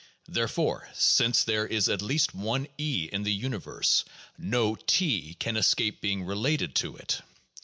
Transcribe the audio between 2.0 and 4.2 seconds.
least one E in the universe,